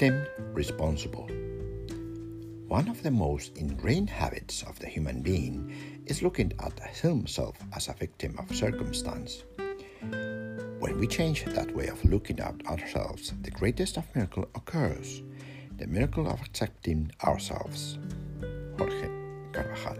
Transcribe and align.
victim 0.00 0.26
responsible. 0.54 1.28
One 2.68 2.88
of 2.88 3.02
the 3.02 3.10
most 3.10 3.58
ingrained 3.58 4.08
habits 4.08 4.62
of 4.62 4.78
the 4.78 4.86
human 4.86 5.20
being 5.20 6.02
is 6.06 6.22
looking 6.22 6.54
at 6.58 6.80
himself 6.96 7.58
as 7.76 7.88
a 7.88 7.92
victim 7.92 8.34
of 8.38 8.56
circumstance. 8.56 9.44
When 10.78 10.98
we 10.98 11.06
change 11.06 11.44
that 11.44 11.76
way 11.76 11.88
of 11.88 12.02
looking 12.02 12.40
at 12.40 12.66
ourselves, 12.66 13.34
the 13.42 13.50
greatest 13.50 13.98
of 13.98 14.06
miracles 14.14 14.46
occurs 14.54 15.22
the 15.76 15.86
miracle 15.86 16.26
of 16.28 16.40
accepting 16.40 17.12
ourselves. 17.22 17.98
Jorge 18.78 19.10
Carvajal. 19.52 19.98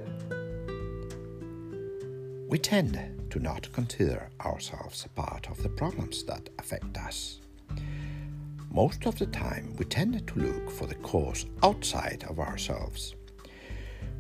We 2.49 2.59
tend 2.59 2.99
to 3.29 3.39
not 3.39 3.71
consider 3.75 4.31
ourselves 4.41 5.05
a 5.05 5.11
part 5.11 5.51
of 5.51 5.63
the 5.63 5.69
problems 5.69 6.25
that 6.25 6.49
affect 6.59 6.97
us. 6.97 7.41
Most 8.73 9.05
of 9.07 9.19
the 9.19 9.27
time, 9.27 9.75
we 9.79 9.85
tend 9.85 10.25
to 10.29 10.39
look 10.39 10.71
for 10.71 10.87
the 10.87 10.95
cause 10.97 11.45
outside 11.65 12.25
of 12.29 12.39
ourselves. 12.39 13.17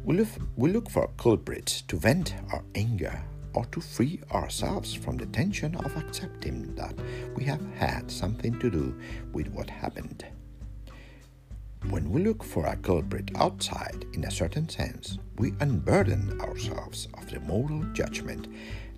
We 0.03 0.17
look, 0.17 0.29
we 0.57 0.73
look 0.73 0.91
for 0.91 1.09
culprits 1.19 1.83
to 1.83 1.97
vent 1.97 2.35
our 2.53 2.65
anger 2.75 3.23
or 3.55 3.65
to 3.67 3.81
free 3.81 4.21
ourselves 4.33 4.93
from 4.93 5.19
the 5.19 5.27
tension 5.27 5.77
of 5.77 5.97
accepting 5.97 6.75
that 6.75 6.95
we 7.37 7.45
have 7.45 7.65
had 7.77 8.11
something 8.11 8.59
to 8.59 8.71
do 8.71 8.99
with 9.33 9.47
what 9.53 9.71
happened. 9.71 10.27
When 11.89 12.11
we 12.11 12.25
look 12.25 12.43
for 12.43 12.67
a 12.67 12.77
culprit 12.77 13.31
outside, 13.37 14.05
in 14.15 14.25
a 14.25 14.33
certain 14.33 14.69
sense, 14.69 15.17
we 15.39 15.55
unburden 15.61 16.41
ourselves 16.41 17.07
of 17.15 17.31
the 17.31 17.39
moral 17.41 17.85
judgment 17.93 18.49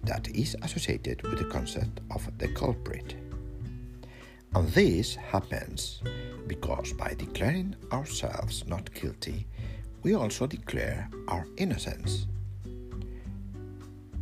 that 0.04 0.28
is 0.28 0.56
associated 0.62 1.22
with 1.22 1.38
the 1.38 1.50
concept 1.50 2.00
of 2.10 2.26
the 2.38 2.48
culprit. 2.54 3.16
And 4.54 4.68
this 4.68 5.14
happens 5.14 6.02
because 6.46 6.92
by 6.92 7.14
declaring 7.14 7.74
ourselves 7.90 8.66
not 8.66 8.92
guilty, 8.92 9.46
we 10.02 10.14
also 10.14 10.46
declare 10.46 11.08
our 11.28 11.46
innocence. 11.56 12.26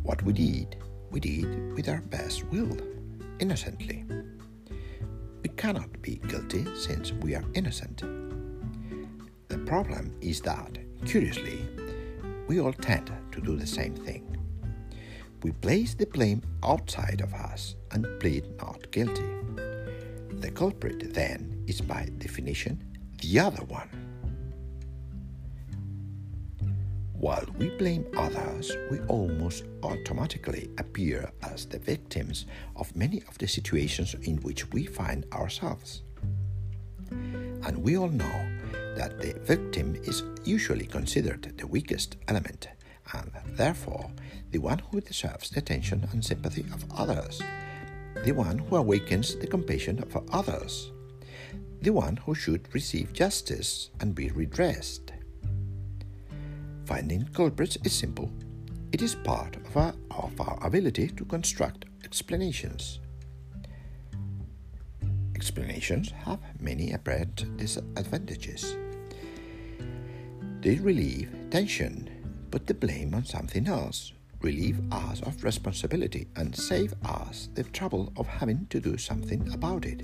What 0.03 0.23
we 0.23 0.33
did, 0.33 0.77
we 1.09 1.19
did 1.19 1.73
with 1.73 1.89
our 1.89 2.01
best 2.01 2.45
will, 2.45 2.77
innocently. 3.39 4.05
We 5.43 5.49
cannot 5.49 6.01
be 6.01 6.21
guilty 6.27 6.65
since 6.75 7.11
we 7.11 7.35
are 7.35 7.43
innocent. 7.53 8.03
The 9.49 9.57
problem 9.57 10.15
is 10.21 10.39
that, 10.41 10.77
curiously, 11.05 11.67
we 12.47 12.61
all 12.61 12.73
tend 12.73 13.11
to 13.31 13.41
do 13.41 13.57
the 13.57 13.67
same 13.67 13.95
thing. 13.95 14.37
We 15.43 15.51
place 15.51 15.93
the 15.93 16.05
blame 16.05 16.41
outside 16.63 17.21
of 17.21 17.33
us 17.33 17.75
and 17.91 18.07
plead 18.19 18.45
not 18.57 18.91
guilty. 18.91 19.25
The 20.41 20.49
culprit, 20.49 21.13
then, 21.13 21.63
is 21.67 21.81
by 21.81 22.09
definition 22.17 22.83
the 23.21 23.39
other 23.39 23.63
one. 23.65 23.89
While 27.13 27.45
we 27.59 27.69
blame 27.69 28.07
others, 28.17 28.75
we 28.89 28.99
almost 29.01 29.65
automatically 29.83 30.71
appear 30.79 31.29
as 31.43 31.67
the 31.67 31.77
victims 31.77 32.47
of 32.75 32.95
many 32.95 33.21
of 33.29 33.37
the 33.37 33.47
situations 33.47 34.15
in 34.23 34.37
which 34.37 34.67
we 34.71 34.87
find 34.87 35.25
ourselves. 35.31 36.01
And 37.11 37.77
we 37.83 37.95
all 37.95 38.09
know 38.09 38.39
that 38.97 39.21
the 39.21 39.33
victim 39.43 39.95
is 40.03 40.23
usually 40.43 40.87
considered 40.87 41.55
the 41.55 41.67
weakest 41.67 42.17
element 42.27 42.67
and 43.13 43.31
therefore 43.45 44.09
the 44.49 44.57
one 44.57 44.79
who 44.89 45.01
deserves 45.01 45.51
the 45.51 45.59
attention 45.59 46.07
and 46.11 46.25
sympathy 46.25 46.65
of 46.73 46.83
others 46.97 47.43
the 48.23 48.31
one 48.31 48.59
who 48.59 48.75
awakens 48.75 49.35
the 49.35 49.47
compassion 49.47 49.99
of 49.99 50.29
others, 50.31 50.91
the 51.81 51.91
one 51.91 52.17
who 52.17 52.35
should 52.35 52.73
receive 52.73 53.13
justice 53.13 53.89
and 53.99 54.13
be 54.13 54.29
redressed. 54.29 55.11
Finding 56.85 57.25
culprits 57.33 57.77
is 57.83 57.93
simple. 57.93 58.31
It 58.91 59.01
is 59.01 59.15
part 59.15 59.55
of 59.55 59.75
our, 59.75 59.93
of 60.11 60.39
our 60.39 60.59
ability 60.61 61.07
to 61.07 61.25
construct 61.25 61.85
explanations. 62.03 62.99
Explanations 65.33 66.11
have 66.11 66.39
many 66.59 66.91
apparent 66.91 67.57
disadvantages. 67.57 68.75
They 70.59 70.75
relieve 70.75 71.33
tension, 71.49 72.47
put 72.51 72.67
the 72.67 72.75
blame 72.75 73.15
on 73.15 73.25
something 73.25 73.67
else, 73.67 74.13
relieve 74.41 74.81
us 74.91 75.21
of 75.21 75.43
responsibility 75.43 76.27
and 76.35 76.55
save 76.55 76.93
us 77.05 77.49
the 77.53 77.63
trouble 77.63 78.11
of 78.17 78.27
having 78.27 78.65
to 78.69 78.79
do 78.79 78.97
something 78.97 79.51
about 79.53 79.85
it. 79.85 80.03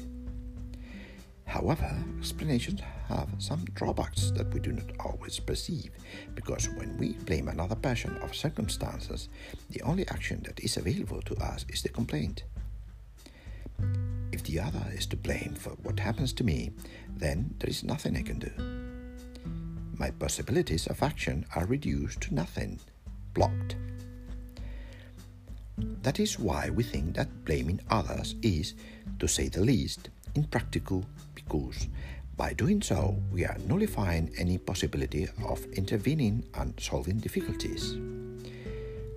However, 1.46 1.98
explanations 2.20 2.82
have 3.08 3.30
some 3.40 3.64
drawbacks 3.74 4.32
that 4.32 4.54
we 4.54 4.60
do 4.60 4.74
not 4.74 4.92
always 5.00 5.40
perceive, 5.40 5.92
because 6.36 6.70
when 6.70 6.98
we 6.98 7.14
blame 7.14 7.48
another 7.48 7.76
person 7.76 8.18
of 8.18 8.36
circumstances, 8.36 9.30
the 9.70 9.82
only 9.82 10.08
action 10.10 10.44
that 10.44 10.60
is 10.60 10.76
available 10.76 11.22
to 11.22 11.36
us 11.38 11.66
is 11.70 11.82
the 11.82 11.90
complaint. 11.90 12.44
If 14.34 14.44
the 14.44 14.60
other 14.60 14.86
is 14.94 15.06
to 15.08 15.18
blame 15.18 15.56
for 15.58 15.72
what 15.84 16.00
happens 16.00 16.34
to 16.34 16.44
me, 16.44 16.74
then 17.16 17.56
there 17.60 17.70
is 17.70 17.84
nothing 17.84 18.18
I 18.18 18.24
can 18.24 18.40
do. 18.40 18.52
My 19.98 20.12
possibilities 20.12 20.86
of 20.88 21.02
action 21.02 21.46
are 21.56 21.66
reduced 21.66 22.22
to 22.22 22.36
nothing, 22.36 22.80
blocked. 23.34 23.78
That 25.78 26.20
is 26.20 26.40
why 26.40 26.70
we 26.70 26.84
think 26.84 27.16
that 27.16 27.46
blaming 27.46 27.80
others 27.90 28.36
is, 28.42 28.74
to 29.20 29.28
say 29.28 29.48
the 29.48 29.62
least, 29.62 30.10
impractical 30.36 31.06
because 31.36 31.88
by 32.36 32.54
doing 32.54 32.82
so 32.82 33.18
we 33.32 33.46
are 33.46 33.58
nullifying 33.68 34.32
any 34.38 34.58
possibility 34.58 35.28
of 35.46 35.66
intervening 35.74 36.44
and 36.54 36.74
solving 36.80 37.18
difficulties. 37.18 37.98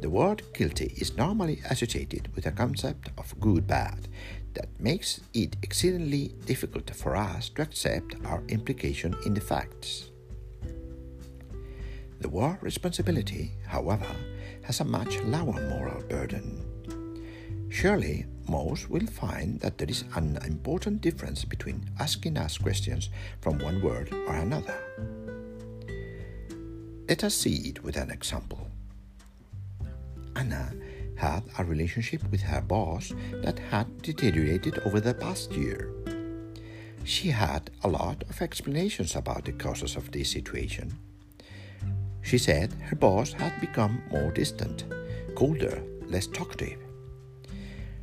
The 0.01 0.09
word 0.09 0.43
guilty 0.55 0.95
is 0.97 1.17
normally 1.17 1.61
associated 1.69 2.35
with 2.35 2.47
a 2.47 2.53
concept 2.53 3.11
of 3.19 3.39
good 3.39 3.67
bad 3.67 4.09
that 4.55 4.69
makes 4.81 5.21
it 5.35 5.57
exceedingly 5.63 6.35
difficult 6.47 6.91
for 6.97 7.15
us 7.15 7.51
to 7.51 7.63
accept 7.63 8.17
our 8.25 8.43
implication 8.49 9.15
in 9.27 9.35
the 9.35 9.41
facts. 9.41 10.11
The 12.21 12.29
word 12.29 12.59
responsibility, 12.63 13.53
however, 13.67 14.09
has 14.71 14.79
a 14.79 14.85
much 14.85 15.19
lower 15.23 15.61
moral 15.69 16.01
burden. 16.03 16.47
Surely, 17.71 18.25
most 18.49 18.89
will 18.89 19.07
find 19.09 19.59
that 19.59 19.77
there 19.77 19.91
is 19.91 20.05
an 20.15 20.39
important 20.47 21.01
difference 21.01 21.45
between 21.45 21.91
asking 21.99 22.39
us 22.39 22.57
questions 22.57 23.11
from 23.41 23.59
one 23.59 23.83
word 23.83 24.13
or 24.29 24.37
another. 24.37 24.79
Let 27.09 27.25
us 27.25 27.35
see 27.35 27.57
it 27.71 27.83
with 27.83 27.97
an 27.97 28.13
example. 28.13 28.65
Anna 30.37 30.73
had 31.17 31.43
a 31.59 31.65
relationship 31.65 32.23
with 32.31 32.43
her 32.43 32.61
boss 32.61 33.13
that 33.43 33.59
had 33.59 34.03
deteriorated 34.03 34.79
over 34.87 35.01
the 35.01 35.15
past 35.15 35.51
year. 35.51 35.91
She 37.03 37.31
had 37.31 37.73
a 37.83 37.89
lot 37.89 38.23
of 38.31 38.41
explanations 38.41 39.17
about 39.17 39.47
the 39.47 39.53
causes 39.53 39.97
of 39.97 40.13
this 40.13 40.31
situation 40.31 40.97
she 42.23 42.39
said 42.39 42.73
her 42.85 42.97
boss 42.97 43.33
had 43.33 43.61
become 43.61 44.03
more 44.11 44.31
distant, 44.31 44.85
colder, 45.35 45.83
less 46.07 46.27
talkative. 46.27 46.79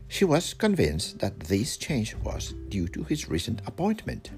She 0.07 0.25
was 0.25 0.53
convinced 0.53 1.19
that 1.19 1.39
this 1.39 1.77
change 1.77 2.15
was 2.23 2.53
due 2.69 2.87
to 2.89 3.03
his 3.03 3.29
recent 3.29 3.61
appointment. 3.67 4.31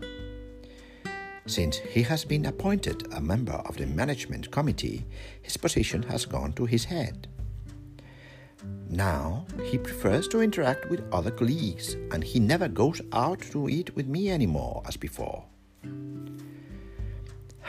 Since 1.45 1.77
he 1.77 2.03
has 2.03 2.25
been 2.25 2.45
appointed 2.45 3.07
a 3.13 3.21
member 3.21 3.53
of 3.53 3.77
the 3.77 3.85
management 3.85 4.51
committee, 4.51 5.05
his 5.41 5.57
position 5.57 6.03
has 6.03 6.25
gone 6.25 6.53
to 6.53 6.65
his 6.65 6.85
head. 6.85 7.27
Now 8.89 9.45
he 9.63 9.77
prefers 9.77 10.27
to 10.29 10.41
interact 10.41 10.89
with 10.89 11.07
other 11.13 11.31
colleagues 11.31 11.95
and 12.11 12.23
he 12.23 12.39
never 12.39 12.67
goes 12.67 13.01
out 13.13 13.41
to 13.51 13.69
eat 13.69 13.95
with 13.95 14.07
me 14.07 14.31
anymore 14.31 14.83
as 14.87 14.97
before. 14.97 15.45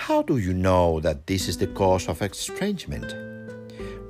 How 0.00 0.23
do 0.23 0.38
you 0.38 0.55
know 0.55 0.99
that 1.00 1.26
this 1.26 1.47
is 1.47 1.58
the 1.58 1.67
cause 1.67 2.08
of 2.08 2.23
estrangement? 2.23 3.14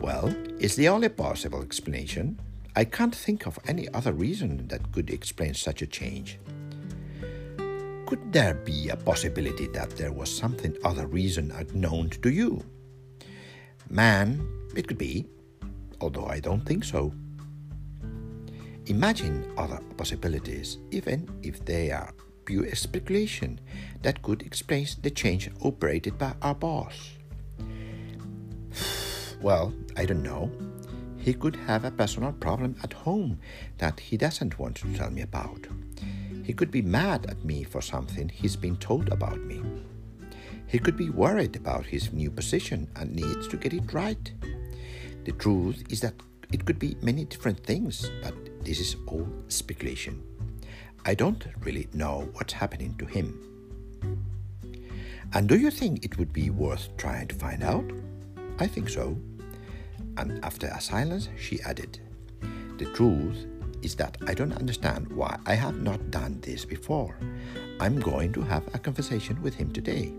Well, 0.00 0.32
it's 0.60 0.76
the 0.76 0.88
only 0.88 1.08
possible 1.08 1.62
explanation. 1.62 2.38
I 2.76 2.84
can't 2.84 3.14
think 3.14 3.44
of 3.44 3.58
any 3.66 3.88
other 3.88 4.12
reason 4.12 4.68
that 4.68 4.92
could 4.92 5.10
explain 5.10 5.52
such 5.52 5.82
a 5.82 5.88
change. 5.88 6.38
Could 8.06 8.32
there 8.32 8.54
be 8.54 8.88
a 8.88 8.96
possibility 8.96 9.66
that 9.74 9.90
there 9.96 10.12
was 10.12 10.30
something 10.30 10.76
other 10.84 11.08
reason 11.08 11.50
unknown 11.50 12.10
to 12.22 12.30
you? 12.30 12.62
Man, 13.90 14.46
it 14.76 14.86
could 14.86 14.96
be, 14.96 15.26
although 16.00 16.26
I 16.26 16.38
don't 16.38 16.64
think 16.64 16.84
so. 16.84 17.12
Imagine 18.86 19.52
other 19.58 19.80
possibilities, 19.96 20.78
even 20.92 21.28
if 21.42 21.64
they 21.64 21.90
are 21.90 22.14
pure 22.50 22.74
speculation 22.74 23.60
that 24.02 24.22
could 24.22 24.42
explain 24.42 24.84
the 25.02 25.10
change 25.10 25.48
operated 25.62 26.18
by 26.18 26.34
our 26.42 26.54
boss. 26.54 27.12
Well, 29.40 29.72
I 29.96 30.04
don't 30.04 30.24
know. 30.24 30.50
He 31.16 31.32
could 31.32 31.56
have 31.68 31.84
a 31.84 31.90
personal 31.92 32.32
problem 32.32 32.74
at 32.82 32.92
home 32.92 33.38
that 33.78 34.00
he 34.00 34.16
doesn't 34.16 34.58
want 34.58 34.76
to 34.78 34.92
tell 34.92 35.10
me 35.10 35.22
about. 35.22 35.66
He 36.44 36.52
could 36.52 36.70
be 36.70 36.82
mad 36.82 37.24
at 37.26 37.42
me 37.44 37.62
for 37.62 37.80
something 37.80 38.28
he's 38.28 38.56
been 38.56 38.76
told 38.76 39.08
about 39.08 39.40
me. 39.40 39.62
He 40.66 40.78
could 40.78 40.96
be 40.96 41.08
worried 41.08 41.56
about 41.56 41.86
his 41.86 42.12
new 42.12 42.30
position 42.30 42.88
and 42.96 43.14
needs 43.14 43.46
to 43.48 43.56
get 43.56 43.72
it 43.72 43.94
right. 43.94 44.26
The 45.24 45.32
truth 45.32 45.84
is 45.88 46.00
that 46.00 46.14
it 46.52 46.66
could 46.66 46.80
be 46.80 46.96
many 47.00 47.24
different 47.24 47.64
things, 47.64 48.10
but 48.22 48.34
this 48.64 48.80
is 48.80 48.96
all 49.06 49.28
speculation. 49.48 50.20
I 51.04 51.14
don't 51.14 51.46
really 51.60 51.88
know 51.94 52.28
what's 52.34 52.52
happening 52.52 52.94
to 52.98 53.06
him. 53.06 53.38
And 55.32 55.48
do 55.48 55.56
you 55.56 55.70
think 55.70 56.04
it 56.04 56.18
would 56.18 56.32
be 56.32 56.50
worth 56.50 56.94
trying 56.96 57.28
to 57.28 57.34
find 57.34 57.62
out? 57.62 57.90
I 58.58 58.66
think 58.66 58.90
so. 58.90 59.16
And 60.18 60.44
after 60.44 60.66
a 60.66 60.80
silence, 60.80 61.28
she 61.38 61.62
added, 61.62 62.00
The 62.76 62.84
truth 62.92 63.46
is 63.80 63.94
that 63.94 64.18
I 64.26 64.34
don't 64.34 64.52
understand 64.52 65.10
why 65.12 65.38
I 65.46 65.54
have 65.54 65.80
not 65.80 66.10
done 66.10 66.40
this 66.42 66.66
before. 66.66 67.16
I'm 67.80 67.98
going 67.98 68.32
to 68.34 68.42
have 68.42 68.68
a 68.74 68.78
conversation 68.78 69.40
with 69.40 69.54
him 69.54 69.72
today. 69.72 70.12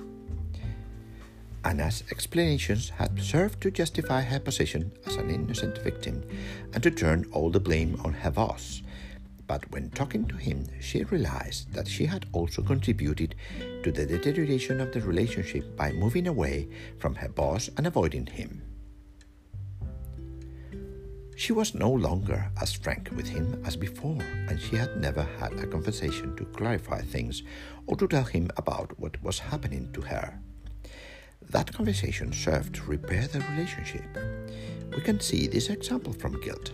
Anna's 1.63 2.03
explanations 2.09 2.89
had 2.89 3.21
served 3.21 3.61
to 3.61 3.69
justify 3.69 4.21
her 4.21 4.39
position 4.39 4.91
as 5.05 5.17
an 5.17 5.29
innocent 5.29 5.77
victim 5.77 6.23
and 6.73 6.81
to 6.81 6.89
turn 6.89 7.25
all 7.31 7.51
the 7.51 7.59
blame 7.59 8.01
on 8.03 8.13
her 8.13 8.31
boss. 8.31 8.81
But 9.51 9.69
when 9.69 9.89
talking 9.89 10.23
to 10.27 10.37
him, 10.37 10.65
she 10.79 11.03
realized 11.03 11.73
that 11.73 11.85
she 11.85 12.05
had 12.05 12.25
also 12.31 12.61
contributed 12.61 13.35
to 13.83 13.91
the 13.91 14.05
deterioration 14.05 14.79
of 14.79 14.93
the 14.93 15.01
relationship 15.01 15.75
by 15.75 15.91
moving 15.91 16.27
away 16.27 16.69
from 16.99 17.15
her 17.15 17.27
boss 17.27 17.69
and 17.75 17.85
avoiding 17.85 18.27
him. 18.27 18.61
She 21.35 21.51
was 21.51 21.75
no 21.75 21.91
longer 21.91 22.49
as 22.61 22.71
frank 22.71 23.09
with 23.13 23.27
him 23.27 23.61
as 23.65 23.75
before, 23.75 24.23
and 24.47 24.57
she 24.57 24.77
had 24.77 24.95
never 24.95 25.23
had 25.37 25.51
a 25.59 25.67
conversation 25.67 26.33
to 26.37 26.45
clarify 26.45 27.01
things 27.01 27.43
or 27.87 27.97
to 27.97 28.07
tell 28.07 28.23
him 28.23 28.49
about 28.55 28.97
what 29.01 29.21
was 29.21 29.39
happening 29.39 29.91
to 29.91 29.99
her. 29.99 30.39
That 31.49 31.73
conversation 31.73 32.31
served 32.31 32.75
to 32.75 32.83
repair 32.83 33.27
the 33.27 33.41
relationship. 33.51 34.17
We 34.95 35.01
can 35.01 35.19
see 35.19 35.47
this 35.47 35.69
example 35.69 36.13
from 36.13 36.39
guilt, 36.39 36.71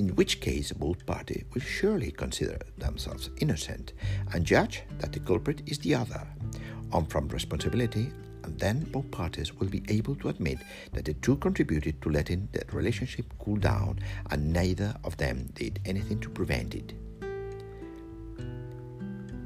in 0.00 0.16
which 0.16 0.40
case 0.40 0.72
both 0.72 1.04
parties 1.04 1.44
will 1.52 1.60
surely 1.60 2.10
consider 2.10 2.58
themselves 2.78 3.28
innocent 3.36 3.92
and 4.32 4.46
judge 4.46 4.82
that 4.98 5.12
the 5.12 5.20
culprit 5.20 5.60
is 5.66 5.78
the 5.80 5.94
other, 5.94 6.26
on 6.90 7.04
from 7.04 7.28
responsibility, 7.28 8.10
and 8.44 8.58
then 8.58 8.80
both 8.84 9.10
parties 9.10 9.52
will 9.52 9.68
be 9.68 9.82
able 9.88 10.14
to 10.16 10.30
admit 10.30 10.58
that 10.94 11.04
the 11.04 11.12
two 11.12 11.36
contributed 11.36 12.00
to 12.00 12.08
letting 12.08 12.48
the 12.52 12.64
relationship 12.72 13.26
cool 13.38 13.56
down 13.56 13.98
and 14.30 14.50
neither 14.50 14.96
of 15.04 15.18
them 15.18 15.50
did 15.52 15.78
anything 15.84 16.18
to 16.18 16.30
prevent 16.30 16.74
it. 16.74 16.94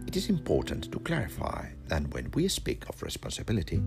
It 0.06 0.16
is 0.16 0.28
important 0.28 0.92
to 0.92 1.00
clarify 1.00 1.66
that 1.88 2.14
when 2.14 2.30
we 2.34 2.46
speak 2.46 2.88
of 2.88 3.02
responsibility, 3.02 3.82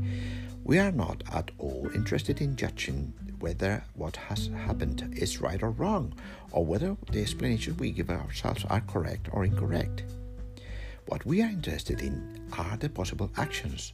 we 0.66 0.80
are 0.80 0.92
not 0.92 1.24
at 1.32 1.50
all 1.60 1.90
interested 1.96 2.42
in 2.42 2.58
judging 2.58 3.14
whether 3.40 3.84
what 3.94 4.16
has 4.16 4.48
happened 4.48 5.14
is 5.16 5.42
right 5.42 5.62
or 5.62 5.72
wrong, 5.72 6.14
or 6.52 6.66
whether 6.66 6.98
the 7.12 7.22
explanations 7.22 7.80
we 7.80 7.92
give 7.92 8.10
ourselves 8.10 8.66
are 8.70 8.82
correct 8.82 9.30
or 9.32 9.46
incorrect. 9.46 10.04
What 11.08 11.26
we 11.26 11.42
are 11.42 11.50
interested 11.50 12.02
in 12.02 12.50
are 12.58 12.78
the 12.78 12.90
possible 12.90 13.32
actions, 13.38 13.94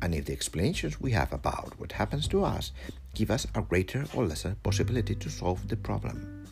and 0.00 0.14
if 0.14 0.24
the 0.26 0.32
explanations 0.32 1.00
we 1.00 1.10
have 1.12 1.32
about 1.32 1.78
what 1.78 1.92
happens 1.92 2.28
to 2.28 2.44
us 2.44 2.72
give 3.14 3.30
us 3.30 3.46
a 3.54 3.62
greater 3.62 4.04
or 4.14 4.26
lesser 4.26 4.56
possibility 4.62 5.14
to 5.14 5.30
solve 5.30 5.68
the 5.68 5.76
problem. 5.76 6.46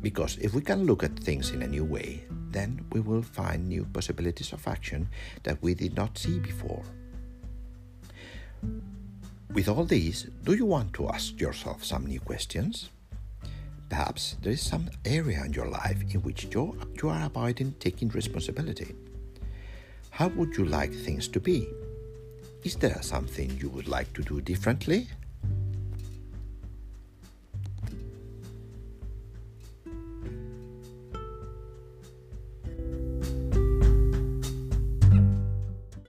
Because 0.00 0.36
if 0.38 0.54
we 0.54 0.62
can 0.62 0.84
look 0.84 1.04
at 1.04 1.18
things 1.18 1.50
in 1.50 1.62
a 1.62 1.66
new 1.66 1.84
way, 1.84 2.24
then 2.50 2.84
we 2.92 3.00
will 3.00 3.22
find 3.22 3.68
new 3.68 3.84
possibilities 3.92 4.52
of 4.52 4.66
action 4.66 5.08
that 5.44 5.62
we 5.62 5.74
did 5.74 5.94
not 5.94 6.18
see 6.18 6.38
before. 6.38 6.82
With 9.54 9.68
all 9.68 9.84
these, 9.84 10.22
do 10.44 10.54
you 10.54 10.64
want 10.64 10.94
to 10.94 11.10
ask 11.10 11.38
yourself 11.38 11.84
some 11.84 12.06
new 12.06 12.20
questions? 12.20 12.88
Perhaps 13.90 14.36
there 14.40 14.52
is 14.52 14.62
some 14.62 14.88
area 15.04 15.44
in 15.44 15.52
your 15.52 15.68
life 15.68 16.00
in 16.14 16.22
which 16.22 16.46
you, 16.54 16.74
are 17.04 17.26
avoiding 17.26 17.74
taking 17.78 18.08
responsibility. 18.08 18.94
How 20.08 20.28
would 20.28 20.56
you 20.56 20.64
like 20.64 20.94
things 20.94 21.28
to 21.28 21.38
be? 21.38 21.68
Is 22.64 22.76
there 22.76 23.02
something 23.02 23.50
you 23.60 23.68
would 23.68 23.88
like 23.88 24.10
to 24.14 24.22
do 24.22 24.40
differently? 24.40 25.08